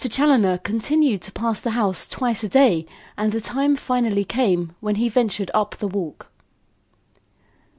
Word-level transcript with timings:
Challoner 0.09 0.57
continued 0.57 1.21
to 1.21 1.31
pass 1.31 1.59
the 1.61 1.69
house 1.77 2.07
twice 2.07 2.43
a 2.43 2.49
day 2.49 2.87
and 3.19 3.31
the 3.31 3.39
time 3.39 3.75
finally 3.75 4.25
came 4.25 4.73
when 4.79 4.95
he 4.95 5.07
ventured 5.09 5.51
up 5.53 5.75
the 5.75 5.87
walk. 5.87 6.27